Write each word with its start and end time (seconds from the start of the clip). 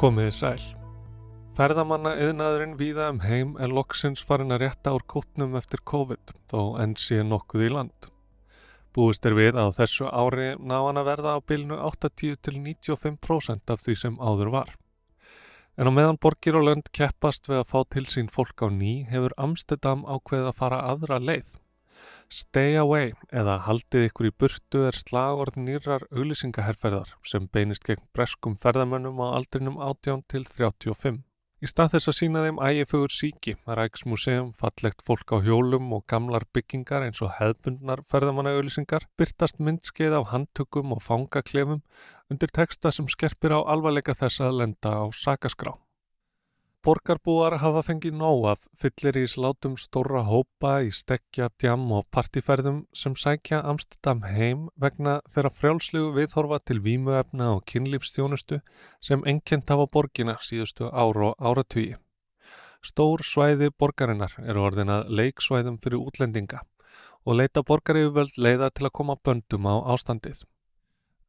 Komiði 0.00 0.30
sæl. 0.32 0.62
Ferðamanna 1.52 2.14
yðnaðurinn 2.24 2.78
víða 2.80 3.10
um 3.12 3.18
heim 3.20 3.50
er 3.60 3.68
loksins 3.68 4.22
farin 4.24 4.54
að 4.54 4.62
rétta 4.62 4.94
úr 4.96 5.02
kútnum 5.04 5.58
eftir 5.60 5.82
COVID 5.84 6.32
þó 6.48 6.80
enn 6.80 6.94
sé 6.96 7.18
nokkuð 7.20 7.66
í 7.66 7.68
land. 7.74 8.08
Búist 8.96 9.28
er 9.28 9.36
við 9.36 9.58
að 9.60 9.74
þessu 9.76 10.08
ári 10.08 10.54
ná 10.56 10.78
hann 10.78 11.02
að 11.02 11.10
verða 11.10 11.36
á 11.36 11.38
bilinu 11.44 11.76
80-95% 11.90 13.74
af 13.76 13.84
því 13.84 13.98
sem 14.06 14.16
áður 14.16 14.54
var. 14.56 14.72
En 15.76 15.92
á 15.92 15.92
meðan 15.92 16.22
borgir 16.24 16.56
og 16.56 16.64
lönd 16.70 16.88
keppast 16.96 17.52
við 17.52 17.60
að 17.60 17.68
fá 17.74 17.80
til 17.92 18.08
sín 18.08 18.32
fólk 18.32 18.64
á 18.64 18.72
ný 18.72 19.02
hefur 19.10 19.36
Amsterdam 19.36 20.08
ákveðið 20.08 20.48
að 20.54 20.60
fara 20.62 20.80
aðra 20.94 21.20
leið. 21.20 21.58
Stay 22.30 22.76
away 22.80 23.14
eða 23.32 23.56
haldið 23.66 24.06
ykkur 24.10 24.28
í 24.30 24.34
burtu 24.42 24.84
er 24.88 24.98
slagorð 24.98 25.58
nýrar 25.62 26.06
auglýsingaherrferðar 26.10 27.16
sem 27.26 27.48
beinist 27.52 27.86
gegn 27.88 28.06
breskum 28.14 28.54
ferðamönnum 28.60 29.18
á 29.24 29.26
aldrinum 29.40 29.80
18 29.80 30.24
til 30.30 30.46
35. 30.46 31.20
Í 31.60 31.68
stað 31.68 31.90
þess 31.92 32.08
að 32.08 32.14
sína 32.16 32.42
þeim 32.46 32.60
ægifögur 32.64 33.12
síki, 33.12 33.52
ræksmuseum, 33.68 34.54
fallegt 34.56 35.02
fólk 35.04 35.34
á 35.36 35.44
hjólum 35.44 35.90
og 35.92 36.06
gamlar 36.08 36.46
byggingar 36.56 37.04
eins 37.04 37.20
og 37.20 37.34
hefbundnar 37.36 38.00
ferðamannaauðlýsingar 38.08 39.04
byrtast 39.20 39.60
myndskeið 39.60 40.16
af 40.22 40.30
handtökum 40.32 40.96
og 40.96 41.04
fangaklefum 41.04 41.84
undir 42.32 42.56
texta 42.56 42.94
sem 42.96 43.12
skerpir 43.12 43.52
á 43.52 43.60
alvarleika 43.60 44.16
þess 44.16 44.40
að 44.46 44.56
lenda 44.62 44.96
á 44.96 45.04
sakaskrá. 45.12 45.76
Borgarbúar 46.80 47.58
hafa 47.60 47.82
fengið 47.84 48.14
nóg 48.16 48.46
af 48.48 48.62
fyllir 48.80 49.18
í 49.20 49.26
slátum 49.28 49.74
stóra 49.76 50.22
hópa 50.24 50.78
í 50.80 50.86
stekja, 50.96 51.50
djam 51.60 51.82
og 51.92 52.06
partíferðum 52.08 52.78
sem 52.96 53.12
sækja 53.20 53.58
Amsterdam 53.68 54.22
heim 54.24 54.62
vegna 54.80 55.18
þeirra 55.28 55.50
frjálslegu 55.52 56.14
viðhorfa 56.16 56.56
til 56.64 56.78
vímuefna 56.86 57.50
og 57.58 57.66
kynlífstjónustu 57.68 58.62
sem 58.96 59.26
ennkjent 59.28 59.68
hafa 59.68 59.84
borgina 59.92 60.38
síðustu 60.40 60.88
ára 60.88 61.34
og 61.34 61.50
áratugi. 61.50 61.98
Stór 62.80 63.26
svæði 63.28 63.68
borgarinnar 63.76 64.38
eru 64.40 64.64
orðinað 64.70 65.12
leiksvæðum 65.20 65.76
fyrir 65.84 66.00
útlendinga 66.00 66.62
og 67.28 67.36
leita 67.42 67.60
borgaryfirvöld 67.60 68.40
leiða 68.40 68.72
til 68.72 68.88
að 68.88 68.96
koma 68.96 69.20
böndum 69.20 69.68
á 69.68 69.84
ástandið. 69.92 70.46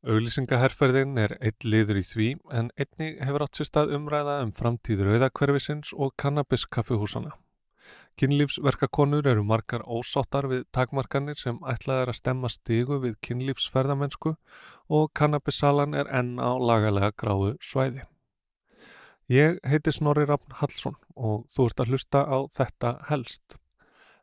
Auglýsingaherferðin 0.01 1.19
er 1.21 1.35
eitt 1.45 1.61
liður 1.61 1.99
í 1.99 2.01
því 2.01 2.27
en 2.57 2.71
einni 2.73 3.11
hefur 3.21 3.43
átt 3.45 3.59
sér 3.59 3.67
stað 3.69 3.91
umræða 3.99 4.39
um 4.41 4.53
framtíð 4.57 5.03
rauðakverfisins 5.05 5.91
og 5.93 6.15
kannabiskaffihúsana. 6.17 7.35
Kynlífsverkakonur 8.17 9.29
eru 9.29 9.43
margar 9.45 9.85
ósáttar 9.85 10.49
við 10.49 10.65
takmarkanir 10.73 11.37
sem 11.37 11.61
ætlað 11.69 12.01
er 12.01 12.13
að 12.13 12.17
stemma 12.17 12.49
stigu 12.49 12.97
við 13.05 13.19
kynlífsferðamennsku 13.27 14.33
og 14.89 15.07
kannabissalan 15.13 15.93
er 15.93 16.09
enn 16.09 16.33
á 16.41 16.49
lagalega 16.57 17.13
gráu 17.13 17.53
svæði. 17.61 18.01
Ég 19.29 19.61
heiti 19.69 19.93
Snorri 19.93 20.25
Rafn 20.25 20.57
Hallsson 20.63 20.97
og 21.13 21.45
þú 21.53 21.69
ert 21.69 21.85
að 21.85 21.93
hlusta 21.93 22.25
á 22.25 22.37
þetta 22.49 22.97
helst. 23.13 23.60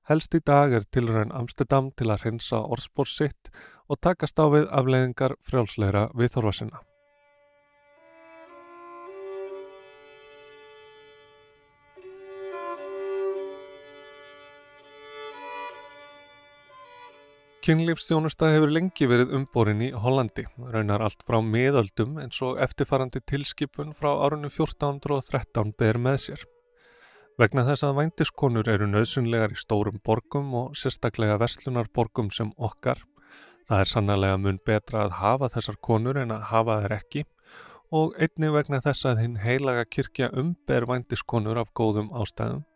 Helst 0.09 0.33
í 0.33 0.39
dag 0.41 0.73
er 0.73 0.87
tilræðin 0.89 1.35
Amsterdam 1.37 1.91
til 1.93 2.07
að 2.09 2.23
hreinsa 2.23 2.63
orðspór 2.65 3.11
sitt 3.13 3.51
og 3.93 3.99
takast 4.01 4.41
á 4.41 4.49
við 4.49 4.65
afleiðingar 4.73 5.35
frjálsleira 5.45 6.07
viðþorfa 6.17 6.53
sinna. 6.57 6.81
Kynlífstjónusta 17.69 18.49
hefur 18.55 18.73
lengi 18.73 19.05
verið 19.05 19.35
umborin 19.37 19.83
í 19.85 19.93
Hollandi, 19.93 20.47
raunar 20.73 21.05
allt 21.05 21.21
frá 21.29 21.43
miðöldum 21.45 22.17
eins 22.23 22.41
og 22.41 22.57
eftirfarandi 22.65 23.21
tilskipun 23.29 23.93
frá 23.93 24.15
árunni 24.15 24.49
1413 24.49 25.77
ber 25.77 26.01
með 26.01 26.25
sér. 26.31 26.53
Vegna 27.39 27.63
þess 27.69 27.85
að 27.87 27.99
vændiskonur 28.01 28.69
eru 28.73 28.89
nöðsynlegar 28.91 29.53
í 29.55 29.59
stórum 29.61 30.01
borgum 30.03 30.49
og 30.59 30.73
sérstaklega 30.79 31.37
verslunarborgum 31.39 32.33
sem 32.35 32.51
okkar, 32.59 32.99
það 33.69 33.83
er 33.85 33.91
sannlega 33.93 34.41
mun 34.43 34.59
betra 34.67 35.05
að 35.05 35.15
hafa 35.21 35.51
þessar 35.55 35.79
konur 35.89 36.19
en 36.19 36.35
að 36.35 36.49
hafa 36.51 36.81
þær 36.83 36.97
ekki 36.97 37.25
og 37.95 38.19
einni 38.19 38.51
vegna 38.51 38.83
þess 38.83 39.07
að 39.07 39.23
hinn 39.23 39.39
heilaga 39.45 39.87
kirkja 39.87 40.33
umber 40.43 40.89
vændiskonur 40.91 41.63
af 41.63 41.71
góðum 41.79 42.11
ástæðum, 42.11 42.67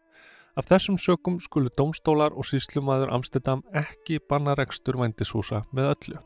Af 0.53 0.67
þessum 0.69 0.99
sökum 1.01 1.39
skulu 1.41 1.71
domstólar 1.73 2.35
og 2.37 2.45
síslumadur 2.45 3.09
Amsterdam 3.17 3.63
ekki 3.73 4.19
banna 4.29 4.53
rekstur 4.59 4.99
vændishúsa 5.01 5.63
með 5.73 5.95
öllu. 5.95 6.19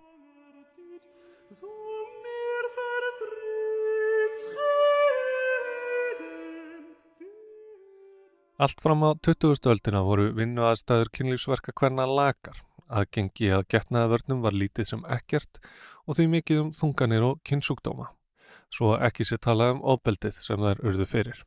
Allt 8.56 8.81
fram 8.81 9.03
á 9.05 9.12
20. 9.21 9.69
öldina 9.69 10.00
voru 10.00 10.31
vinnuaðstæður 10.33 11.11
kynlífsverka 11.12 11.75
hverna 11.77 12.06
lagar. 12.09 12.62
Aðgengi 12.89 13.50
að 13.53 13.67
getnaðavörnum 13.75 14.39
var 14.41 14.56
lítið 14.56 14.89
sem 14.91 15.03
ekkert 15.12 15.61
og 16.06 16.17
því 16.17 16.25
mikið 16.34 16.62
um 16.62 16.71
þunganir 16.72 17.27
og 17.27 17.43
kynnsjúkdóma. 17.44 18.06
Svo 18.72 18.94
ekki 18.97 19.27
sér 19.28 19.43
talað 19.44 19.75
um 19.75 19.83
ofbeldið 19.93 20.39
sem 20.41 20.65
þær 20.65 20.81
urðu 20.89 21.09
fyrir. 21.11 21.43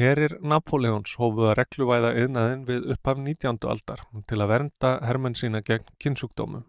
Herir 0.00 0.38
Napoleons 0.40 1.18
hófuða 1.20 1.52
regluvæða 1.60 2.14
yðnaðin 2.22 2.64
við 2.72 2.88
upphaf 2.96 3.20
19. 3.20 3.60
aldar 3.68 4.06
til 4.32 4.40
að 4.40 4.52
vernda 4.54 4.94
hermenn 5.04 5.36
sína 5.36 5.60
gegn 5.60 5.92
kynnsjúkdómum. 6.00 6.64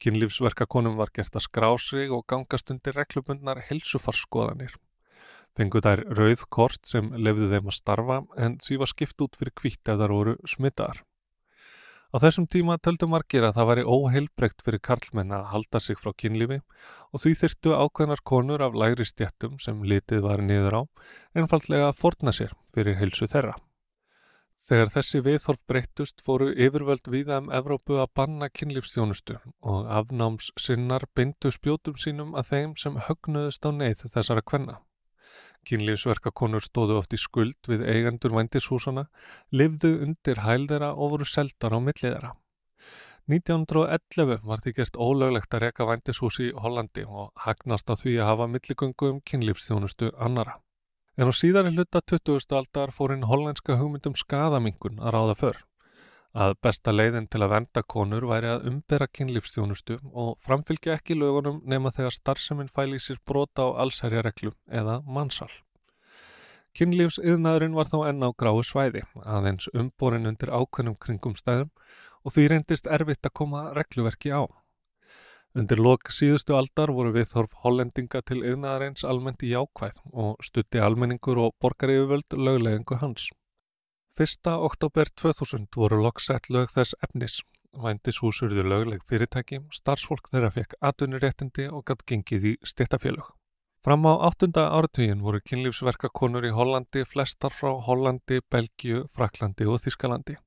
Kynlífsverkakonum 0.00 0.96
var 0.96 1.12
gert 1.12 1.36
að 1.36 1.44
skrá 1.44 1.68
sig 1.76 2.08
og 2.08 2.24
gangast 2.24 2.72
undir 2.72 2.96
reglubundnar 2.96 3.66
helsufarskoðanir. 3.68 4.72
Fengu 5.56 5.80
þær 5.80 6.04
rauð 6.18 6.46
kort 6.52 6.82
sem 6.84 7.08
lefðu 7.16 7.50
þeim 7.52 7.70
að 7.70 7.76
starfa 7.78 8.22
en 8.36 8.58
því 8.60 8.80
var 8.82 8.92
skipt 8.92 9.22
út 9.24 9.38
fyrir 9.40 9.54
kvítt 9.56 9.88
ef 9.88 10.00
þar 10.00 10.12
voru 10.12 10.34
smittaðar. 10.44 11.02
Á 12.14 12.16
þessum 12.22 12.46
tíma 12.48 12.76
töldu 12.78 13.08
margir 13.10 13.44
að 13.44 13.56
það 13.58 13.68
væri 13.70 13.84
óheilbreykt 13.92 14.62
fyrir 14.64 14.80
karlmenn 14.88 15.34
að 15.36 15.48
halda 15.52 15.80
sig 15.82 15.98
frá 15.98 16.12
kynlífi 16.16 16.60
og 17.12 17.22
því 17.22 17.32
þyrtu 17.40 17.74
ákveðnar 17.76 18.22
konur 18.30 18.62
af 18.64 18.78
lægri 18.78 19.04
stjættum 19.08 19.58
sem 19.60 19.82
litið 19.82 20.22
var 20.28 20.44
niður 20.44 20.78
á 20.80 20.82
einfallega 21.36 21.90
að 21.90 21.98
forna 22.00 22.32
sér 22.36 22.54
fyrir 22.76 23.00
heilsu 23.00 23.28
þeirra. 23.28 23.56
Þegar 24.66 24.90
þessi 24.94 25.20
viðhorf 25.22 25.60
breyttust 25.68 26.22
fóru 26.24 26.48
yfirvöld 26.54 27.10
viða 27.12 27.42
um 27.42 27.52
Evrópu 27.54 27.98
að 28.00 28.14
banna 28.16 28.48
kynlífstjónustu 28.48 29.36
og 29.60 29.90
afnáms 29.98 30.48
sinnar 30.56 31.04
bindu 31.14 31.52
spjótum 31.52 31.98
sínum 32.00 32.32
að 32.38 32.52
þeim 32.54 32.76
sem 32.80 32.96
högnuðust 33.08 33.68
á 33.68 33.70
neyð 33.76 34.06
þessara 34.14 34.42
kvenna. 34.46 34.80
Kynlífsverkakonur 35.66 36.64
stóðu 36.64 36.96
oft 37.00 37.14
í 37.16 37.18
skuld 37.20 37.68
við 37.68 37.84
eigendur 37.90 38.34
vændishúsana, 38.36 39.06
livðu 39.50 39.92
undir 40.06 40.42
hælðera 40.44 40.92
og 40.94 41.16
voru 41.16 41.28
seldar 41.28 41.74
á 41.74 41.80
milliðera. 41.82 42.32
1911 43.26 44.44
var 44.46 44.62
því 44.62 44.72
gert 44.76 44.98
ólöglegt 45.02 45.54
að 45.58 45.64
reka 45.66 45.86
vændishúsi 45.88 46.50
í 46.52 46.56
Hollandi 46.62 47.02
og 47.06 47.32
hagnast 47.42 47.90
á 47.90 47.98
því 47.98 48.20
að 48.20 48.30
hafa 48.30 48.50
milligöngu 48.52 49.10
um 49.10 49.22
kynlífstjónustu 49.26 50.12
annara. 50.14 50.60
En 51.18 51.26
á 51.26 51.34
síðari 51.34 51.72
hluta 51.74 52.04
20. 52.04 52.46
aldar 52.54 52.92
fór 52.94 53.16
hinn 53.16 53.26
hollandska 53.26 53.80
hugmyndum 53.80 54.14
skadamingun 54.14 55.00
að 55.02 55.16
ráða 55.16 55.40
för 55.42 55.64
að 56.36 56.54
besta 56.62 56.92
leiðin 56.92 57.28
til 57.32 57.40
að 57.44 57.52
venda 57.54 57.82
konur 57.88 58.26
væri 58.28 58.50
að 58.52 58.66
umbera 58.70 59.06
kynlífstjónustu 59.08 59.96
og 60.12 60.34
framfylgja 60.44 60.98
ekki 60.98 61.16
lögunum 61.16 61.62
nema 61.64 61.92
þegar 61.94 62.16
starfseminn 62.16 62.72
fæli 62.72 63.00
sér 63.00 63.22
brota 63.24 63.64
á 63.64 63.68
allsærjareglum 63.86 64.56
eða 64.68 64.98
mannsal. 65.06 65.48
Kynlífsiðnaðurinn 66.76 67.76
var 67.78 67.88
þá 67.88 67.96
enn 68.10 68.26
á 68.28 68.30
gráu 68.36 68.60
svæði, 68.60 69.06
aðeins 69.24 69.70
umborin 69.72 70.28
undir 70.28 70.52
ákveðnum 70.52 70.98
kringum 71.00 71.36
stæðum 71.38 71.72
og 72.26 72.34
því 72.34 72.46
reyndist 72.52 72.90
erfitt 72.90 73.24
að 73.24 73.36
koma 73.40 73.70
regluverki 73.78 74.34
á. 74.36 74.44
Undir 75.56 75.80
lok 75.80 76.10
síðustu 76.12 76.52
aldar 76.52 76.92
voru 76.92 77.14
viðhorf 77.14 77.54
hollendinga 77.62 78.20
til 78.28 78.42
yðnaðareins 78.42 79.06
almennt 79.08 79.40
í 79.40 79.54
jákvæð 79.54 80.02
og 80.12 80.44
stutti 80.44 80.82
almenningur 80.84 81.40
og 81.46 81.56
borgarífjöld 81.64 82.36
löglegingu 82.36 83.00
hans. 83.00 83.30
1. 84.18 84.48
oktober 84.48 85.04
2000 85.04 85.66
voru 85.76 85.98
loksett 86.00 86.46
lög 86.48 86.70
þess 86.72 86.94
efnis. 87.04 87.42
Vændishúsurðu 87.76 88.62
lögleg 88.64 89.02
fyrirtæki, 89.04 89.58
starfsfólk 89.68 90.30
þeirra 90.32 90.48
fekk 90.54 90.72
atvinnuréttindi 90.88 91.66
og 91.68 91.84
gatt 91.90 92.06
gengið 92.08 92.46
í 92.48 92.52
stittafélög. 92.64 93.28
Fram 93.84 94.08
á 94.08 94.16
8. 94.30 94.48
áratvíin 94.56 95.20
voru 95.20 95.42
kynlífsverkakonur 95.44 96.48
í 96.48 96.54
Hollandi 96.56 97.04
flestar 97.04 97.52
frá 97.52 97.76
Hollandi, 97.76 98.40
Belgiu, 98.48 99.04
Fraklandi 99.12 99.68
og 99.68 99.84
Þískalandi. 99.84 100.38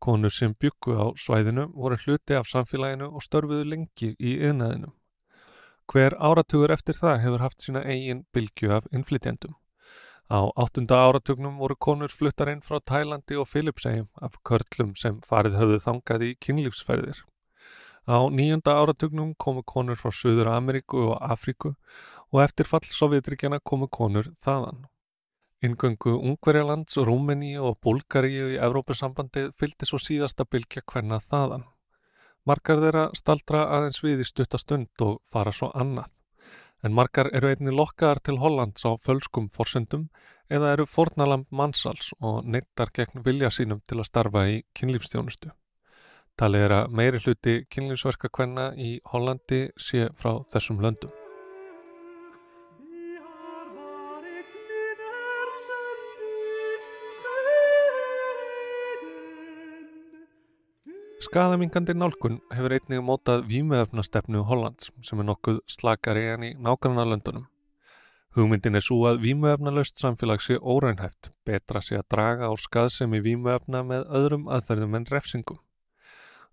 Konur 0.00 0.32
sem 0.32 0.56
byggu 0.56 0.96
á 0.96 1.06
svæðinu 1.12 1.68
voru 1.76 2.00
hluti 2.00 2.40
af 2.40 2.48
samfélaginu 2.48 3.12
og 3.12 3.28
störfuðu 3.28 3.68
lengi 3.74 4.14
í 4.16 4.38
yðnaðinu. 4.40 4.88
Hver 5.84 6.16
áratugur 6.16 6.72
eftir 6.72 6.96
það 6.96 7.26
hefur 7.26 7.44
haft 7.44 7.60
sína 7.60 7.84
eigin 7.84 8.24
bylgju 8.32 8.72
af 8.72 8.88
innflytjandum. 8.88 9.52
Á 10.30 10.46
áttunda 10.56 11.00
áratugnum 11.06 11.58
voru 11.58 11.76
konur 11.76 12.12
fluttar 12.12 12.52
inn 12.52 12.62
frá 12.62 12.78
Tælandi 12.80 13.36
og 13.40 13.48
Filipsegjum 13.48 14.08
af 14.20 14.38
körlum 14.48 14.94
sem 14.96 15.20
farið 15.26 15.58
höfðu 15.60 15.80
þangað 15.86 16.24
í 16.28 16.30
kynlífsferðir. 16.44 17.24
Á 18.06 18.18
nýjunda 18.30 18.78
áratugnum 18.82 19.34
komu 19.38 19.62
konur 19.62 19.98
frá 19.98 20.10
Suður 20.10 20.50
Ameríku 20.54 21.04
og 21.10 21.18
Afríku 21.20 21.74
og 22.32 22.40
eftir 22.42 22.66
fall 22.66 22.86
Sovjetrikjana 22.86 23.60
komu 23.60 23.86
konur 23.86 24.32
þaðan. 24.42 24.86
Ingöngu 25.62 26.16
Ungverjalands, 26.18 26.96
Rúmeni 26.98 27.52
og 27.54 27.76
Búlgaríu 27.84 28.48
í 28.50 28.58
Evrópusambandi 28.58 29.52
fylgdi 29.54 29.86
svo 29.86 30.00
síðasta 30.02 30.42
bylgja 30.42 30.82
hvenna 30.82 31.20
þaðan. 31.22 31.68
Margar 32.42 32.80
þeirra 32.82 33.04
staldra 33.14 33.68
aðeins 33.76 34.02
við 34.02 34.24
í 34.24 34.26
stuttastund 34.26 35.06
og 35.06 35.20
fara 35.30 35.52
svo 35.54 35.70
annað. 35.78 36.10
En 36.82 36.94
margar 36.98 37.28
eru 37.30 37.46
einni 37.46 37.70
lokkaðar 37.70 38.18
til 38.26 38.40
Hollands 38.42 38.82
á 38.82 38.98
fölskum 38.98 39.46
forsendum 39.54 40.08
eða 40.50 40.72
eru 40.74 40.86
fornalamb 40.90 41.46
mannsals 41.54 42.10
og 42.18 42.42
neittar 42.44 42.90
gegn 42.96 43.22
vilja 43.22 43.52
sínum 43.54 43.84
til 43.86 44.00
að 44.00 44.08
starfa 44.10 44.44
í 44.50 44.60
kynlífstjónustu. 44.74 45.54
Talið 46.34 46.66
er 46.66 46.76
að 46.80 46.94
meiri 46.98 47.22
hluti 47.22 47.58
kynlífsverka 47.70 48.32
hvenna 48.34 48.72
í 48.74 48.96
Hollandi 49.12 49.68
sé 49.78 50.08
frá 50.18 50.40
þessum 50.50 50.82
löndum. 50.82 51.21
Skaðamingandi 61.32 61.94
nálkun 61.96 62.34
hefur 62.52 62.74
einnig 62.76 63.00
mótað 63.00 63.46
výmöfnastefnu 63.48 64.42
Hollands 64.44 64.90
sem 65.00 65.20
er 65.22 65.24
nokkuð 65.24 65.62
slakari 65.64 66.26
en 66.28 66.42
í 66.44 66.48
nákvæmna 66.60 67.06
löndunum. 67.08 67.46
Hugmyndin 68.36 68.76
er 68.76 68.84
svo 68.84 68.98
að 69.08 69.22
výmöfnalaust 69.22 69.96
samfélag 69.96 70.42
sé 70.44 70.58
óraunhæft, 70.60 71.30
betra 71.48 71.80
sé 71.80 71.96
að 71.96 72.10
draga 72.12 72.50
á 72.52 72.54
skaðsemi 72.60 73.22
výmöfna 73.24 73.80
með 73.80 74.04
öðrum 74.18 74.44
aðferðum 74.52 74.98
en 74.98 75.06
refsingum. 75.08 75.62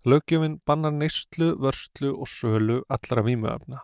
Lögjöfinn 0.08 0.54
bannar 0.64 0.94
neyslu, 0.96 1.50
vörslu 1.60 2.14
og 2.14 2.30
sölu 2.32 2.78
allra 2.88 3.24
výmöfna. 3.26 3.82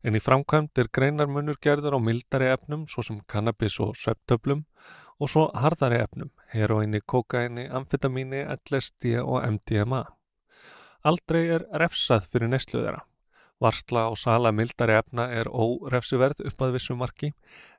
En 0.00 0.16
í 0.16 0.22
framkvæmt 0.24 0.80
er 0.80 0.88
greinarmunur 0.88 1.58
gerður 1.60 1.98
á 1.98 2.06
mildari 2.06 2.48
efnum 2.54 2.86
svo 2.88 3.04
sem 3.04 3.18
kannabis 3.28 3.76
og 3.84 3.92
svepptöflum 3.92 4.64
og 5.20 5.28
svo 5.28 5.50
hardari 5.52 6.00
efnum, 6.00 6.32
heroinni, 6.54 7.02
kokaini, 7.04 7.66
amfetamíni, 7.68 8.40
LSD 8.56 9.18
og 9.20 9.44
MDMA. 9.44 10.00
Aldrei 11.00 11.46
er 11.48 11.62
refsað 11.80 12.26
fyrir 12.28 12.50
neslu 12.52 12.82
þeirra. 12.82 13.06
Varsla 13.60 14.06
og 14.12 14.18
sala 14.20 14.50
mildari 14.52 14.98
efna 14.98 15.26
er 15.32 15.48
órefsiverð 15.48 16.42
upp 16.48 16.64
að 16.64 16.74
vissu 16.76 16.96
marki 16.96 17.30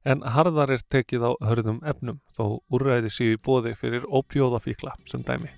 en 0.05 0.21
harðar 0.35 0.73
er 0.73 0.81
tekið 0.93 1.25
á 1.29 1.31
hörðum 1.49 1.79
efnum 1.85 2.17
þó 2.33 2.61
úrræði 2.73 3.13
síðu 3.13 3.41
bóði 3.45 3.75
fyrir 3.77 4.05
óbjóðafíkla 4.09 4.93
sem 5.09 5.21
dæmi. 5.25 5.53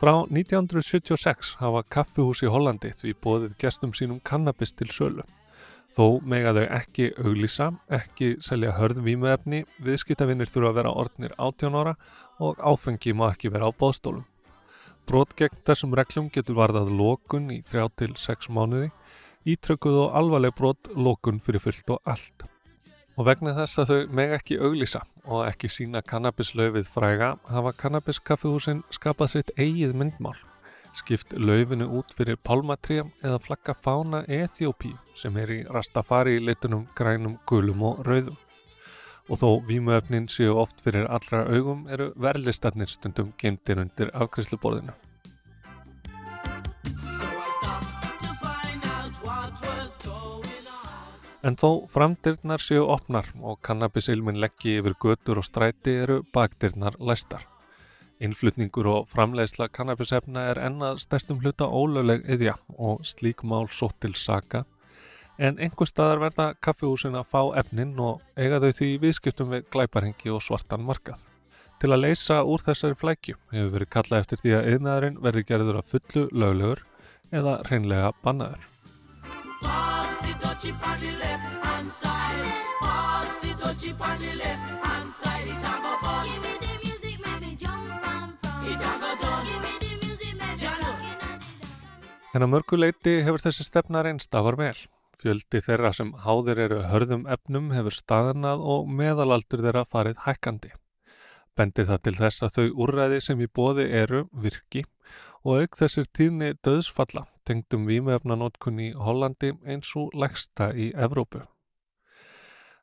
Frá 0.00 0.14
1976 0.28 1.54
hafa 1.60 1.80
kaffihús 1.88 2.44
í 2.44 2.52
Hollandi 2.52 2.92
því 2.92 3.16
bóðið 3.24 3.56
gestum 3.60 3.92
sínum 3.96 4.20
kannabis 4.20 4.72
til 4.72 4.88
sölu. 4.92 5.24
Þó 5.94 6.18
mega 6.26 6.50
þau 6.56 6.64
ekki 6.74 7.04
auglýsa, 7.22 7.68
ekki 7.92 8.32
selja 8.42 8.72
hörð 8.74 9.04
vímuefni, 9.06 9.60
viðskiptavinnir 9.84 10.50
þurfa 10.50 10.72
að 10.72 10.78
vera 10.80 10.94
orðnir 11.02 11.34
18 11.38 11.76
ára 11.78 11.92
og 12.42 12.58
áfengi 12.58 13.12
má 13.14 13.28
ekki 13.28 13.52
vera 13.54 13.68
á 13.70 13.78
bóðstólum. 13.78 14.24
Brot 15.06 15.36
gegn 15.38 15.60
þessum 15.68 15.94
reglum 15.94 16.30
getur 16.34 16.58
varðað 16.58 16.90
lókun 16.98 17.46
í 17.54 17.60
3-6 17.62 18.50
mánuði, 18.50 18.88
ítrökuð 19.46 20.00
og 20.06 20.16
alvarleg 20.18 20.56
brot 20.58 20.90
lókun 20.96 21.38
fyrir 21.44 21.62
fullt 21.62 21.94
og 21.94 22.10
allt. 22.10 22.48
Og 23.14 23.28
vegna 23.28 23.54
þess 23.54 23.84
að 23.84 23.92
þau 23.92 24.16
mega 24.18 24.40
ekki 24.40 24.58
auglýsa 24.58 25.04
og 25.28 25.44
ekki 25.46 25.70
sína 25.70 26.02
kannabislaufið 26.02 26.90
fræga 26.90 27.36
hafa 27.52 27.74
kannabiskaffihúsin 27.84 28.82
skapað 28.90 29.36
sitt 29.36 29.54
eigið 29.54 29.94
myndmál 29.94 30.34
skipt 30.94 31.34
laufinu 31.38 31.88
út 31.98 32.14
fyrir 32.14 32.36
pálmatrjám 32.46 33.10
eða 33.22 33.38
flagga 33.42 33.74
fána 33.74 34.22
Eþjópi 34.30 34.92
sem 35.18 35.36
er 35.36 35.50
í 35.50 35.60
rastafari 35.76 36.38
litunum 36.42 36.86
grænum, 36.96 37.38
gulum 37.46 37.82
og 37.82 38.02
rauðum. 38.06 38.36
Og 39.28 39.40
þó 39.40 39.48
výmuöfnin 39.68 40.28
séu 40.28 40.54
oft 40.60 40.82
fyrir 40.84 41.08
allra 41.08 41.46
augum 41.48 41.86
eru 41.88 42.10
verðlistarnir 42.20 42.90
stundum 42.90 43.32
gemtir 43.40 43.80
undir 43.80 44.12
afkrisluborðinu. 44.12 44.92
En 51.44 51.56
þó 51.60 51.84
framdyrnar 51.92 52.62
séu 52.64 52.86
opnar 52.88 53.26
og 53.40 53.58
kannabisilmin 53.64 54.40
leggji 54.40 54.78
yfir 54.80 54.94
götur 55.00 55.42
og 55.42 55.48
stræti 55.48 55.98
eru 56.04 56.22
bakdyrnar 56.32 56.96
læstar. 57.00 57.53
Innflutningur 58.22 58.86
og 58.86 59.08
framleiðsla 59.10 59.66
kannabisefna 59.74 60.44
er 60.52 60.60
ennað 60.68 61.00
stærstum 61.02 61.40
hluta 61.42 61.66
ólögleg 61.66 62.22
yðja 62.30 62.54
og 62.78 63.02
slík 63.06 63.42
mál 63.42 63.66
sótt 63.74 63.98
til 64.04 64.14
saka 64.14 64.62
en 65.38 65.58
einhver 65.58 65.88
staðar 65.88 66.22
verða 66.22 66.48
kaffihúsin 66.62 67.18
að 67.18 67.30
fá 67.32 67.40
efnin 67.58 67.94
og 67.98 68.22
eiga 68.38 68.60
þau 68.62 68.70
því 68.78 68.90
viðskiptum 69.02 69.50
við 69.54 69.64
glæparhengi 69.74 70.30
og 70.30 70.42
svartan 70.44 70.84
markað. 70.86 71.24
Til 71.82 71.90
að 71.90 72.04
leysa 72.06 72.42
úr 72.46 72.62
þessari 72.62 72.98
flækju 72.98 73.38
hefur 73.52 73.72
verið 73.74 73.92
kallað 73.96 74.22
eftir 74.22 74.42
því 74.42 74.54
að 74.58 74.68
yðnaðurinn 74.74 75.20
verði 75.26 75.46
gerður 75.48 75.80
að 75.80 75.90
fullu 75.90 76.28
löglegur 76.30 76.84
eða 77.34 77.58
reynlega 77.68 78.12
bannaður. 78.22 78.70
Pass 79.64 80.14
En 92.34 92.42
á 92.42 92.50
mörguleiti 92.50 93.20
hefur 93.22 93.38
þessi 93.38 93.62
stefna 93.62 94.02
reynst 94.02 94.34
afar 94.34 94.56
vel. 94.58 94.74
Fjöldi 95.20 95.60
þeirra 95.62 95.92
sem 95.94 96.08
háðir 96.24 96.58
eru 96.64 96.80
hörðum 96.90 97.28
efnum 97.30 97.68
hefur 97.70 97.94
staðnað 97.94 98.64
og 98.74 98.88
meðalaldur 98.90 99.62
þeirra 99.62 99.84
farið 99.86 100.18
hækkandi. 100.24 100.72
Bendir 101.54 101.86
það 101.86 102.02
til 102.02 102.14
þess 102.18 102.42
að 102.42 102.56
þau 102.56 102.82
úrræði 102.82 103.20
sem 103.22 103.44
í 103.44 103.46
bóði 103.46 103.86
eru 104.02 104.24
virki 104.34 104.82
og 105.44 105.62
auk 105.62 105.78
þessir 105.78 106.10
tíðni 106.10 106.50
döðsfalla 106.66 107.28
tengdum 107.46 107.86
výmöfnanótkunni 107.86 108.90
í 108.90 108.98
Hollandi 108.98 109.54
eins 109.62 109.94
og 110.00 110.14
legsta 110.18 110.72
í 110.74 110.90
Evrópu. 110.90 111.44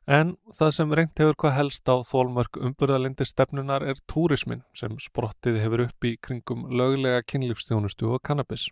En 0.08 0.36
það 0.56 0.70
sem 0.80 0.94
reynd 0.96 1.18
hefur 1.20 1.36
hvað 1.44 1.58
helst 1.60 1.92
á 1.92 2.00
þólmörk 2.02 2.56
umburðalindi 2.58 3.28
stefnunar 3.28 3.84
er 3.84 4.00
túrismin 4.10 4.64
sem 4.74 4.96
sprottið 4.98 5.60
hefur 5.62 5.84
upp 5.90 6.08
í 6.08 6.16
kringum 6.16 6.70
löglega 6.72 7.20
kynlífstjónustu 7.28 8.08
og 8.16 8.24
kannabis. 8.24 8.70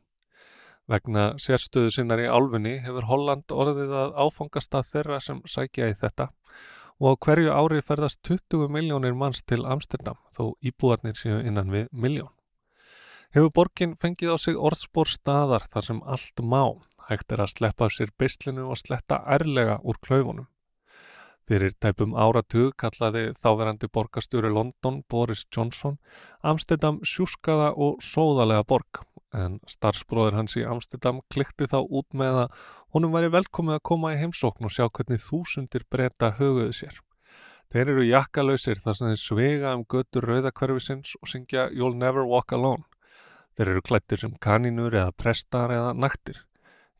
Vegna 0.90 1.36
sérstöðu 1.38 1.92
sinnar 1.94 2.18
í 2.18 2.26
álfunni 2.26 2.80
hefur 2.82 3.04
Holland 3.06 3.52
orðið 3.54 3.92
að 3.94 4.16
áfangast 4.24 4.74
að 4.74 4.88
þeirra 4.88 5.18
sem 5.22 5.38
sækja 5.46 5.86
í 5.92 5.94
þetta 6.00 6.26
og 6.98 7.14
á 7.14 7.20
hverju 7.24 7.52
ári 7.54 7.78
ferðast 7.86 8.18
20 8.26 8.66
miljónir 8.74 9.14
manns 9.14 9.44
til 9.46 9.62
Amsterdam 9.62 10.18
þó 10.34 10.56
íbúarnir 10.66 11.14
séu 11.16 11.38
innan 11.46 11.70
við 11.70 11.86
miljón. 11.92 12.32
Hefur 13.30 13.52
borgin 13.54 13.94
fengið 13.94 14.34
á 14.34 14.36
sig 14.42 14.58
orðspór 14.58 15.06
staðar 15.06 15.62
þar 15.70 15.86
sem 15.86 16.00
allt 16.02 16.42
má, 16.42 16.64
hægt 17.06 17.30
er 17.30 17.44
að 17.44 17.52
sleppa 17.54 17.86
af 17.86 17.94
sér 17.94 18.10
beislinu 18.18 18.66
og 18.74 18.80
sletta 18.80 19.20
ærlega 19.30 19.78
úr 19.86 20.00
klaufunum. 20.02 20.48
Fyrir 21.46 21.70
tæpum 21.78 22.16
áratug 22.18 22.74
kallaði 22.78 23.30
þáverandi 23.38 23.86
borgastjóri 23.94 24.50
London 24.50 25.00
Boris 25.10 25.46
Johnson 25.54 25.96
Amsterdam 26.42 26.98
sjúskaða 27.06 27.70
og 27.78 28.02
sóðalega 28.02 28.66
borg 28.66 29.04
en 29.36 29.58
starfsbróður 29.70 30.38
hans 30.40 30.56
í 30.58 30.64
Amsterdam 30.66 31.20
klikti 31.32 31.68
þá 31.70 31.78
út 31.82 32.08
með 32.16 32.42
að 32.44 32.66
honum 32.96 33.14
væri 33.14 33.30
velkomið 33.36 33.78
að 33.78 33.86
koma 33.90 34.12
í 34.14 34.18
heimsókn 34.20 34.66
og 34.66 34.74
sjá 34.74 34.88
hvernig 34.88 35.22
þúsundir 35.22 35.86
breyta 35.90 36.32
höguðu 36.38 36.74
sér. 36.80 37.00
Þeir 37.70 37.92
eru 37.92 38.04
jakkalöysir 38.08 38.80
þar 38.82 38.96
sem 38.98 39.12
þeir 39.12 39.22
svega 39.22 39.74
um 39.78 39.84
götur 39.86 40.26
rauðakverfisins 40.26 41.14
og 41.20 41.30
syngja 41.30 41.68
You'll 41.70 41.94
Never 41.94 42.26
Walk 42.26 42.50
Alone. 42.56 42.82
Þeir 43.54 43.76
eru 43.76 43.82
klættir 43.86 44.22
sem 44.24 44.34
kaninur 44.42 44.94
eða 44.94 45.14
prestar 45.14 45.70
eða 45.74 45.94
naktir. 45.94 46.42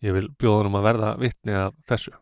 Ég 0.01 0.15
vil 0.15 0.31
bjóða 0.31 0.71
um 0.71 0.79
að 0.79 0.87
verða 0.87 1.13
vittni 1.19 1.59
að 1.59 1.75
þessu. 1.91 2.15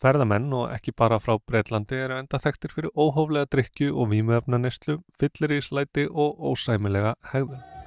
Ferðamenn 0.00 0.52
og 0.56 0.70
ekki 0.72 0.94
bara 0.96 1.18
frá 1.20 1.34
Breitlandi 1.40 1.98
eru 2.04 2.20
enda 2.20 2.40
þekktir 2.40 2.72
fyrir 2.72 2.94
óhóflega 2.96 3.48
drikju 3.52 3.92
og 3.96 4.12
výmöfnanistlu, 4.14 5.00
fyllir 5.20 5.58
í 5.58 5.60
slæti 5.64 6.08
og 6.08 6.40
ósæmilega 6.52 7.16
hegðun. 7.32 7.79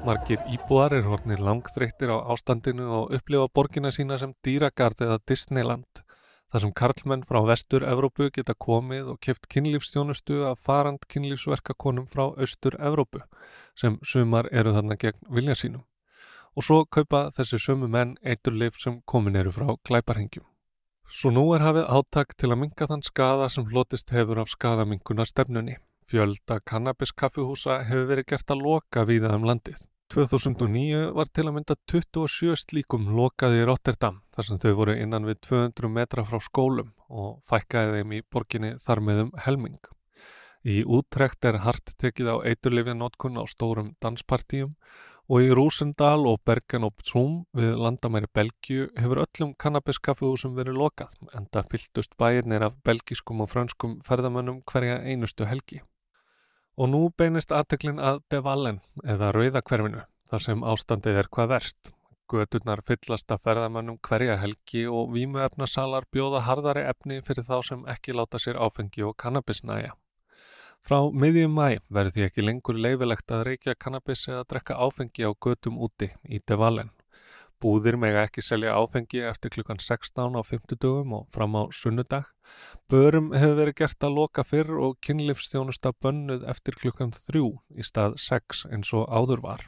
Margir 0.00 0.40
íbúar 0.48 0.94
er 0.96 1.04
hornir 1.04 1.42
langþreyttir 1.44 2.08
á 2.08 2.24
ástandinu 2.32 2.86
og 2.98 3.10
upplifa 3.16 3.50
borgina 3.52 3.90
sína 3.92 4.16
sem 4.16 4.30
dýragard 4.46 5.02
eða 5.04 5.18
Disneyland 5.28 6.00
þar 6.50 6.62
sem 6.64 6.72
karlmenn 6.80 7.24
frá 7.28 7.38
vestur-Evrópu 7.50 8.30
geta 8.32 8.54
komið 8.66 9.10
og 9.12 9.18
keft 9.26 9.44
kynlífstjónustu 9.52 10.38
af 10.48 10.62
farand 10.64 11.04
kynlífsverkakonum 11.12 12.08
frá 12.08 12.24
austur-Evrópu 12.30 13.20
sem 13.82 13.98
sumar 14.00 14.48
eru 14.50 14.72
þarna 14.78 14.96
gegn 15.04 15.20
vilja 15.36 15.58
sínum. 15.62 15.84
Og 16.56 16.64
svo 16.64 16.80
kaupa 16.88 17.26
þessi 17.36 17.60
sumu 17.60 17.92
menn 17.92 18.16
eiturleif 18.24 18.80
sem 18.80 19.02
komin 19.04 19.36
eru 19.36 19.52
frá 19.52 19.68
glæparhengjum. 19.84 20.48
Svo 21.10 21.30
nú 21.34 21.44
er 21.54 21.66
hafið 21.66 21.92
áttak 21.92 22.34
til 22.40 22.54
að 22.54 22.62
minga 22.64 22.88
þann 22.88 23.04
skada 23.04 23.52
sem 23.52 23.68
hlotist 23.68 24.16
hefur 24.16 24.40
af 24.40 24.48
skadaminguna 24.48 25.28
stefnunni. 25.28 25.76
Fjölda 26.10 26.56
kannabiskaffihúsa 26.66 27.84
hefur 27.86 28.08
verið 28.08 28.32
gert 28.32 28.50
að 28.50 28.62
loka 28.64 29.04
víða 29.06 29.28
um 29.36 29.44
landið. 29.46 29.84
2009 30.10 31.12
var 31.14 31.28
til 31.30 31.44
að 31.46 31.52
mynda 31.54 31.76
27 31.92 32.56
slíkum 32.58 33.04
lokaði 33.14 33.60
í 33.60 33.66
Rotterdam 33.68 34.16
þar 34.34 34.46
sem 34.48 34.58
þau 34.58 34.72
voru 34.80 34.96
innan 34.98 35.28
við 35.28 35.38
200 35.46 35.92
metra 35.94 36.24
frá 36.26 36.40
skólum 36.42 36.88
og 37.06 37.36
fækkaði 37.46 38.00
þeim 38.00 38.14
í 38.16 38.24
borginni 38.26 38.72
þar 38.82 39.02
meðum 39.06 39.30
helming. 39.44 39.78
Í 40.66 40.80
útrekt 40.82 41.46
er 41.46 41.60
hart 41.62 41.94
tekið 42.02 42.32
á 42.34 42.36
eiturlifið 42.42 42.98
notkun 42.98 43.38
á 43.38 43.46
stórum 43.46 43.92
danspartíum 44.02 44.74
og 45.30 45.46
í 45.46 45.52
Rúsendal 45.54 46.26
og 46.26 46.40
Bergen 46.42 46.88
op 46.88 47.06
Zoom 47.06 47.44
við 47.54 47.78
landamæri 47.78 48.32
Belgiu 48.34 48.88
hefur 48.98 49.22
öllum 49.28 49.54
kannabiskaffihúsum 49.62 50.58
verið 50.58 50.82
lokað 50.82 51.14
en 51.38 51.46
það 51.54 51.70
fyltust 51.76 52.18
bæirnir 52.18 52.66
af 52.66 52.82
belgiskum 52.82 53.46
og 53.46 53.52
franskum 53.54 54.00
ferðamönnum 54.02 54.64
hverja 54.66 54.98
einustu 55.06 55.46
helgi. 55.46 55.84
Og 56.78 56.90
nú 56.92 57.00
beinist 57.18 57.52
aðteklin 57.52 57.98
að 57.98 58.20
Devallen 58.32 58.80
eða 59.04 59.32
Rauðakverfinu 59.36 60.04
þar 60.30 60.44
sem 60.44 60.62
ástandið 60.62 61.22
er 61.22 61.30
hvað 61.32 61.50
verst. 61.54 61.94
Göturnar 62.30 62.84
fyllast 62.86 63.32
að 63.34 63.42
ferðamannum 63.46 63.98
hverja 64.06 64.36
helgi 64.38 64.84
og 64.86 65.10
vímuefnasalar 65.16 66.06
bjóða 66.14 66.44
hardari 66.46 66.84
efni 66.86 67.18
fyrir 67.26 67.46
þá 67.48 67.56
sem 67.66 67.82
ekki 67.90 68.14
láta 68.14 68.38
sér 68.38 68.60
áfengi 68.62 69.02
og 69.02 69.16
kannabisnæja. 69.18 69.96
Frá 70.80 71.10
miðjum 71.10 71.58
mæ 71.58 71.80
verður 71.90 72.14
því 72.14 72.22
ekki 72.28 72.44
lengur 72.46 72.78
leifilegt 72.78 73.34
að 73.34 73.44
reykja 73.50 73.74
kannabis 73.74 74.22
eða 74.30 74.46
drekka 74.52 74.78
áfengi 74.78 75.26
á 75.26 75.30
götum 75.34 75.82
úti 75.82 76.12
í 76.24 76.38
Devallen. 76.46 76.94
Búðir 77.60 77.98
mega 78.00 78.22
ekki 78.24 78.40
selja 78.40 78.72
áfengi 78.80 79.20
eftir 79.28 79.52
klukkan 79.52 79.80
16 79.84 80.32
á 80.32 80.40
50 80.40 80.78
dögum 80.80 81.10
og 81.18 81.26
fram 81.34 81.58
á 81.60 81.68
sunnudag. 81.76 82.30
Börum 82.88 83.34
hefur 83.36 83.58
verið 83.58 83.76
gert 83.82 84.06
að 84.06 84.16
loka 84.16 84.44
fyrr 84.48 84.78
og 84.80 84.96
kynlífstjónusta 85.04 85.92
bönnuð 86.00 86.46
eftir 86.48 86.78
klukkan 86.80 87.12
3 87.12 87.42
í 87.76 87.84
stað 87.84 88.16
6 88.16 88.64
eins 88.72 88.94
og 88.96 89.04
áður 89.12 89.44
var. 89.44 89.66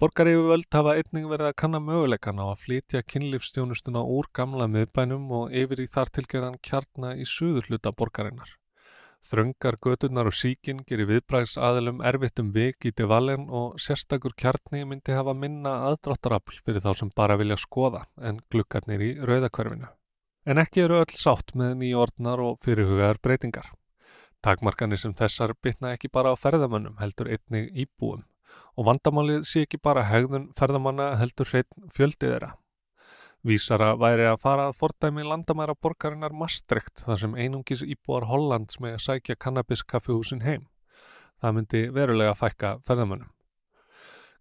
Borgarífi 0.00 0.46
völd 0.48 0.72
hafa 0.72 0.94
einning 0.96 1.28
verið 1.28 1.50
að 1.50 1.58
kanna 1.60 1.82
möguleikan 1.84 2.40
á 2.40 2.48
að 2.48 2.62
flytja 2.62 3.04
kynlífstjónustuna 3.04 4.00
úr 4.00 4.30
gamla 4.32 4.64
miðbænum 4.72 5.28
og 5.36 5.52
yfir 5.52 5.84
í 5.84 5.90
þartilgerðan 5.92 6.56
kjarna 6.64 7.12
í 7.20 7.28
suður 7.28 7.68
hluta 7.68 7.92
borgarinnar. 7.92 8.56
Þröngar 9.20 9.76
göturnar 9.84 10.30
og 10.30 10.34
síkin 10.34 10.78
gerir 10.88 11.08
viðbræðs 11.10 11.58
aðilum 11.60 11.98
erfittum 12.08 12.54
vik 12.54 12.86
í 12.88 12.92
devalen 12.96 13.42
og 13.52 13.74
sérstakur 13.84 14.32
kjarni 14.32 14.86
myndi 14.88 15.12
hafa 15.12 15.34
minna 15.36 15.74
aðdráttarafl 15.90 16.56
fyrir 16.64 16.80
þá 16.80 16.94
sem 17.02 17.10
bara 17.16 17.36
vilja 17.36 17.58
skoða 17.60 18.06
en 18.16 18.40
glukkarnir 18.50 19.04
í 19.04 19.10
rauðakverfinu. 19.20 19.90
En 20.48 20.62
ekki 20.62 20.86
eru 20.86 21.02
öll 21.02 21.12
sátt 21.20 21.52
með 21.52 21.76
nýjordnar 21.82 22.40
og 22.40 22.56
fyrirhugaðar 22.64 23.20
breytingar. 23.20 23.68
Takmarkanir 24.40 24.98
sem 25.02 25.12
þessar 25.12 25.52
bytna 25.60 25.92
ekki 25.92 26.08
bara 26.08 26.32
á 26.32 26.40
ferðamönnum 26.40 26.96
heldur 27.02 27.28
einnig 27.28 27.68
íbúum 27.76 28.24
og 28.80 28.86
vandamálið 28.88 29.44
sé 29.44 29.66
ekki 29.66 29.82
bara 29.84 30.06
hegðun 30.08 30.48
ferðamanna 30.56 31.12
heldur 31.20 31.52
hreitn 31.52 31.90
fjöldið 31.92 32.32
þeirra. 32.32 32.54
Vísara 33.40 33.94
væri 33.96 34.26
að 34.28 34.42
fara 34.42 34.66
að 34.68 34.74
fordæmi 34.76 35.22
landamæra 35.24 35.72
borgarinnar 35.72 36.34
Maastricht 36.36 37.00
þar 37.06 37.20
sem 37.22 37.36
einungis 37.40 37.80
íbúar 37.80 38.26
Hollands 38.28 38.76
með 38.84 38.98
að 38.98 39.04
sækja 39.06 39.36
kannabiskaffihúsin 39.40 40.42
heim. 40.44 40.66
Það 41.40 41.54
myndi 41.56 41.80
verulega 41.96 42.34
fækka 42.36 42.74
ferðamönnum. 42.84 43.30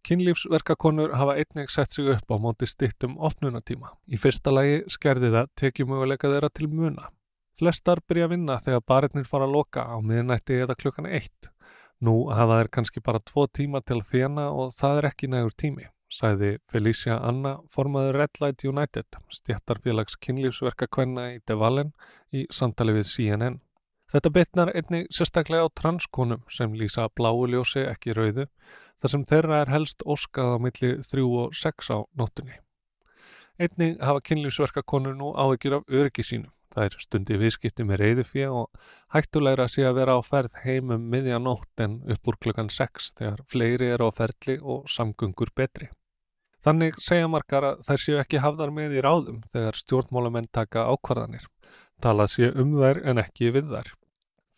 Kinnlífsverkakonur 0.04 1.14
hafa 1.16 1.38
einnig 1.40 1.72
sett 1.72 1.96
sig 1.96 2.10
upp 2.12 2.28
á 2.28 2.36
móti 2.44 2.68
stittum 2.68 3.16
opnunatíma. 3.16 3.94
Í 4.12 4.20
fyrsta 4.20 4.52
lagi 4.52 4.82
skerði 4.92 5.30
það 5.32 5.54
tekjumöguleika 5.62 6.32
þeirra 6.34 6.50
til 6.52 6.68
muna. 6.68 7.08
Flestar 7.56 8.02
byrja 8.08 8.28
að 8.28 8.34
vinna 8.34 8.58
þegar 8.60 8.84
barinnir 8.88 9.28
fara 9.28 9.48
að 9.48 9.56
loka 9.56 9.86
á 9.88 9.96
miðnætti 10.04 10.60
eða 10.66 10.76
klukkan 10.76 11.08
eitt. 11.08 11.54
Nú 12.04 12.28
hafa 12.36 12.60
þeir 12.60 12.72
kannski 12.76 13.04
bara 13.04 13.24
tvo 13.24 13.48
tíma 13.48 13.80
til 13.80 14.02
þjena 14.04 14.50
og 14.52 14.76
það 14.76 15.00
er 15.00 15.10
ekki 15.14 15.32
nægur 15.32 15.56
tími 15.56 15.88
sæði 16.10 16.58
Felicia 16.72 17.20
Anna, 17.22 17.60
formaður 17.72 18.18
Red 18.20 18.42
Light 18.42 18.66
United, 18.66 19.18
stjættarfélags 19.34 20.18
kynlífsverka 20.20 20.90
kvenna 20.92 21.30
í 21.36 21.40
Devallen 21.48 21.94
í 22.34 22.46
samtali 22.52 22.98
við 22.98 23.08
CNN. 23.14 23.60
Þetta 24.10 24.32
betnar 24.34 24.72
einni 24.74 25.04
sérstaklega 25.14 25.70
á 25.70 25.76
transkonum 25.78 26.42
sem 26.50 26.74
lýsa 26.74 27.06
bláuljósi 27.14 27.84
ekki 27.86 28.16
rauðu, 28.18 28.48
þar 28.98 29.14
sem 29.14 29.26
þeirra 29.30 29.60
er 29.62 29.74
helst 29.76 30.02
óskað 30.02 30.56
á 30.56 30.58
milli 30.66 30.96
3 31.06 31.26
og 31.44 31.54
6 31.54 31.92
á 31.94 31.98
nóttunni. 32.18 32.58
Einni 33.62 33.92
hafa 34.02 34.24
kynlífsverka 34.26 34.82
konur 34.82 35.14
nú 35.20 35.36
áhyggjur 35.38 35.78
af 35.78 35.94
öryggi 35.94 36.26
sínum. 36.26 36.54
Það 36.74 36.86
er 36.86 36.98
stundi 37.02 37.38
viðskipti 37.42 37.86
með 37.86 38.02
reyðufjö 38.04 38.50
og 38.54 38.90
hættulegra 39.14 39.66
sé 39.70 39.86
að 39.90 39.96
vera 40.02 40.18
á 40.18 40.22
ferð 40.26 40.58
heimum 40.64 41.08
miðja 41.12 41.40
nótt 41.42 41.82
en 41.82 42.00
upp 42.06 42.30
úr 42.30 42.38
klukkan 42.46 42.70
6 42.74 43.14
þegar 43.18 43.42
fleiri 43.50 43.90
er 43.94 44.06
á 44.06 44.10
ferli 44.14 44.60
og 44.62 44.86
samgöngur 44.90 45.50
betri. 45.58 45.90
Þannig 46.60 46.98
segja 47.00 47.30
margar 47.32 47.64
að 47.64 47.86
þær 47.88 48.04
séu 48.04 48.18
ekki 48.20 48.42
hafðar 48.44 48.74
með 48.76 48.98
í 49.00 49.04
ráðum 49.06 49.40
þegar 49.54 49.80
stjórnmálamenn 49.80 50.50
taka 50.52 50.90
ákvarðanir. 50.92 51.46
Talað 52.04 52.34
séu 52.34 52.52
um 52.60 52.76
þær 52.80 53.00
en 53.08 53.22
ekki 53.24 53.54
við 53.56 53.72
þær. 53.72 53.94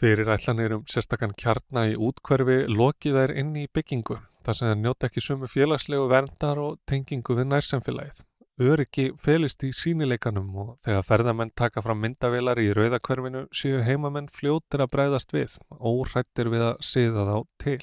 Fyrir 0.02 0.32
ætlanir 0.34 0.74
um 0.80 0.86
sérstakann 0.90 1.38
kjarna 1.38 1.86
í 1.92 1.94
útkverfi 1.94 2.64
lokið 2.74 3.20
þær 3.20 3.34
inn 3.38 3.54
í 3.62 3.68
byggingu 3.70 4.18
þar 4.42 4.58
sem 4.58 4.72
það 4.72 4.82
njóta 4.82 5.10
ekki 5.12 5.22
sumu 5.22 5.50
félagslegu 5.52 6.08
verndar 6.10 6.58
og 6.58 6.80
tengingu 6.90 7.38
við 7.38 7.52
nærsamfélagið. 7.52 8.24
Öryggi 8.62 9.08
felist 9.22 9.64
í 9.66 9.72
sínileikanum 9.74 10.50
og 10.64 10.74
þegar 10.82 11.06
ferðamenn 11.06 11.54
taka 11.58 11.82
fram 11.86 12.02
myndavelar 12.02 12.60
í 12.62 12.72
rauðakverfinu 12.78 13.46
séu 13.54 13.80
heimamenn 13.86 14.30
fljótir 14.34 14.84
að 14.84 14.92
breyðast 14.98 15.34
við, 15.34 15.56
órættir 15.78 16.50
við 16.50 16.66
að 16.72 16.84
siða 16.86 17.26
þá 17.30 17.36
til. 17.62 17.82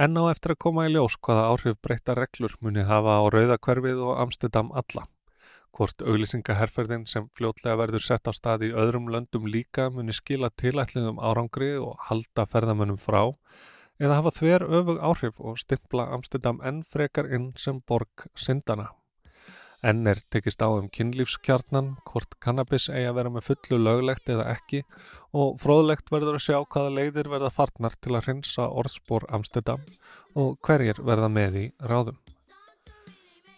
En 0.00 0.16
á 0.16 0.24
eftir 0.32 0.54
að 0.54 0.62
koma 0.64 0.86
í 0.88 0.92
ljós 0.94 1.18
hvaða 1.20 1.48
áhrif 1.52 1.74
breyta 1.84 2.14
reglur 2.16 2.54
muni 2.64 2.84
hafa 2.88 3.18
á 3.20 3.22
Rauðakverfið 3.34 3.98
og 4.00 4.22
Amsterdam 4.22 4.70
alla. 4.72 5.04
Hvort 5.72 6.00
auglýsingaherferðin 6.04 7.04
sem 7.08 7.28
fljótlega 7.36 7.76
verður 7.80 8.04
sett 8.04 8.28
á 8.28 8.32
stað 8.32 8.66
í 8.68 8.72
öðrum 8.72 9.10
löndum 9.12 9.44
líka 9.48 9.90
muni 9.92 10.16
skila 10.16 10.48
tilætliðum 10.56 11.20
árangri 11.20 11.74
og 11.80 12.00
halda 12.08 12.48
ferðamönnum 12.48 13.00
frá 13.00 13.36
eða 14.00 14.18
hafa 14.18 14.32
þver 14.38 14.64
öfug 14.80 14.98
áhrif 15.04 15.40
og 15.40 15.60
stimpla 15.60 16.08
Amsterdam 16.16 16.60
enn 16.64 16.82
frekar 16.82 17.28
inn 17.28 17.52
sem 17.60 17.80
borg 17.84 18.26
syndana. 18.34 18.88
Enn 19.82 20.06
er 20.06 20.20
tekist 20.30 20.62
á 20.62 20.70
um 20.70 20.86
kynlífskjarnan, 20.94 21.96
hvort 22.06 22.36
kannabis 22.38 22.84
eigi 22.86 23.08
að 23.10 23.16
vera 23.16 23.32
með 23.34 23.48
fullu 23.48 23.78
löglegt 23.82 24.30
eða 24.30 24.44
ekki 24.52 24.84
og 25.34 25.56
fróðlegt 25.58 26.12
verður 26.14 26.38
að 26.38 26.44
sjá 26.44 26.58
hvaða 26.62 26.92
leiðir 26.98 27.30
verða 27.32 27.50
farnar 27.50 27.96
til 27.98 28.14
að 28.14 28.28
hrinsa 28.28 28.68
orðspór 28.70 29.26
Amsterdam 29.34 29.82
og 30.38 30.54
hverjir 30.62 31.02
verða 31.02 31.32
með 31.34 31.58
í 31.58 31.64
ráðum. 31.82 32.20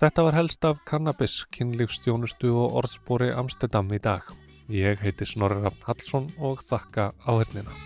Þetta 0.01 0.25
var 0.27 0.39
helst 0.41 0.65
af 0.65 0.81
kannabis, 0.89 1.37
kynlífstjónustu 1.53 2.55
og 2.57 2.81
orðspóri 2.81 3.29
Amsterdam 3.37 3.93
í 3.93 4.01
dag. 4.01 4.25
Ég 4.73 5.05
heiti 5.05 5.29
Snorri 5.29 5.61
Rafn 5.61 5.85
Hallsson 5.85 6.31
og 6.41 6.65
þakka 6.65 7.13
áhörnina. 7.29 7.77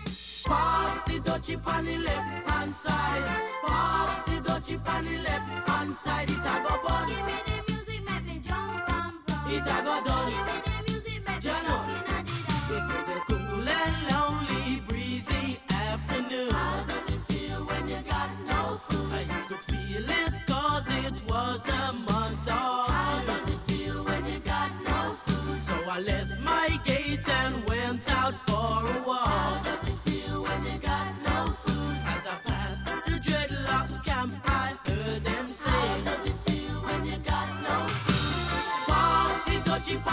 Pass 0.47 1.03
the 1.03 1.19
dutchie 1.19 1.59
on 1.67 1.85
the 1.85 1.97
left 1.97 2.47
hand 2.47 2.73
side 2.73 3.27
Pass 3.67 4.23
the 4.23 4.39
dutchie 4.39 4.79
on 4.87 5.05
the 5.05 5.17
left 5.17 5.69
hand 5.69 5.95
side 5.95 6.29
It 6.29 6.37
a 6.37 6.63
go 6.63 6.79
bun 6.87 7.68
it 9.51 9.61
a 9.61 9.81
go 9.83 10.03
done. 10.05 10.31
Jano. 11.41 11.77
It 12.69 12.83
was 12.89 13.07
a 13.09 13.19
cool 13.27 13.67
and 13.67 13.97
lonely, 14.11 14.81
breezy 14.87 15.59
afternoon. 15.69 17.08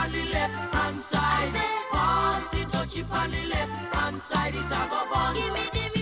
On 0.07 0.13
the 0.13 0.25
left 0.33 0.75
hand 0.75 1.03
side. 1.03 1.63
Pass 1.91 2.47
the 2.49 2.65
touchy 2.71 3.05
on 3.11 3.31
the 3.31 3.45
left 3.47 3.95
hand 3.95 4.21
side. 4.21 4.55
It 4.55 4.61
a 4.61 4.89
go 4.91 5.11
bun. 5.11 5.35
Give 5.35 5.53
me 5.53 5.69
the 5.73 5.96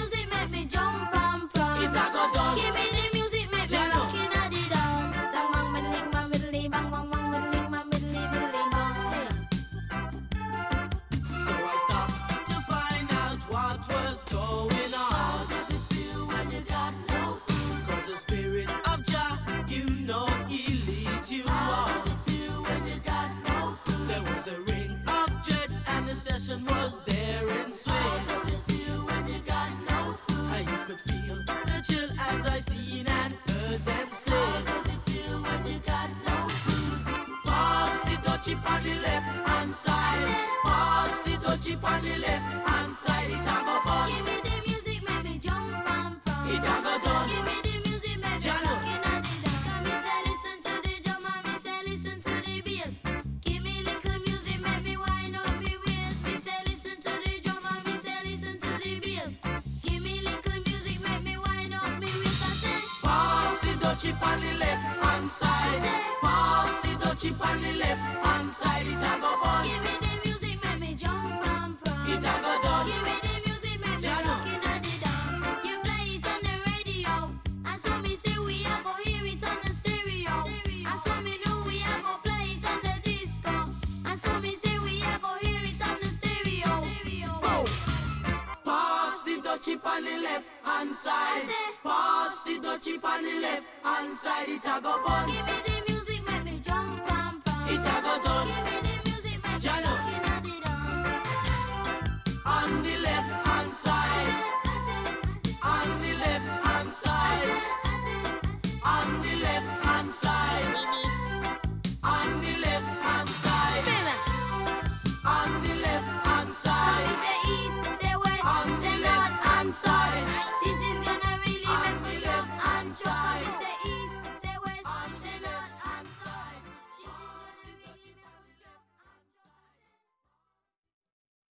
The 38.45 38.53
on 38.67 38.83
the 38.83 38.95
left 38.97 39.49
hand 39.49 39.73
side. 39.73 40.37
Pass 40.65 41.17
the 41.21 41.31
dutchie 41.31 41.83
on 41.83 42.05
the 42.05 42.17
left 42.19 42.69
hand 42.69 42.95
side. 42.95 43.31
It 43.31 43.41
a 43.41 43.65
go 43.65 43.81
fun. 43.81 44.44
Dutchie 67.25 67.51
on 67.51 67.63
the 67.63 67.73
left 67.75 68.25
hand 68.25 68.51
side. 68.51 68.87
It 68.87 68.95
a 68.95 69.21
go 69.21 69.41
fun. 69.43 69.65
give 69.65 69.83
me 69.83 69.95
the 70.01 70.13
music, 70.25 70.65
make 70.65 70.81
me 70.81 70.95
jump 70.95 71.47
and 71.47 71.81
prance. 71.81 72.09
It 72.09 72.19
a 72.19 72.35
go 72.43 72.63
done. 72.63 72.87
Give 72.87 73.03
me 73.03 73.15
the 73.23 73.35
music, 73.47 73.81
make 73.81 74.01
me 74.01 74.09
rock 74.09 74.47
inna 74.47 74.73
the 74.85 74.95
dance. 75.05 75.67
You 75.67 75.79
play 75.85 76.05
it 76.17 76.27
on 76.27 76.41
the 76.43 76.55
radio, 76.71 77.15
and 77.67 77.81
so 77.81 77.99
me 77.99 78.17
say 78.17 78.39
we 78.39 78.65
a 78.65 78.77
go 78.85 78.93
hear 79.05 79.25
it 79.25 79.45
on 79.49 79.57
the 79.65 79.73
stereo. 79.73 80.45
And 80.91 81.01
so 81.01 81.15
me 81.23 81.35
know 81.45 81.63
we 81.67 81.77
a 81.83 81.95
go 82.03 82.15
play 82.23 82.57
it 82.57 82.67
on 82.71 82.81
the 82.83 82.95
disco. 83.03 83.55
And 84.07 84.19
so 84.19 84.41
me 84.41 84.55
say 84.57 84.79
we 84.79 85.03
a 85.03 85.19
go 85.19 85.33
hear 85.41 85.61
it 85.65 85.81
on 85.89 85.97
the 86.01 86.09
stereo. 86.09 86.69
Whoa. 87.41 87.65
Pass 88.65 89.23
the 89.23 89.41
dutchie 89.41 89.81
on 89.85 90.05
the 90.05 90.17
left 90.19 90.45
hand 90.63 90.95
side. 90.95 91.49
Pass 91.83 92.43
the 92.43 92.59
dutchie 92.59 93.03
on 93.03 93.25
the 93.25 93.41
left 93.41 93.65
hand 93.83 94.13
side. 94.15 94.49
It 94.49 94.65
a 94.65 94.81
go 94.81 95.03
fun. 95.05 95.27
Give 95.29 95.47
me 95.47 95.53
the 95.67 95.84
Give 98.23 98.65
me 98.65 98.84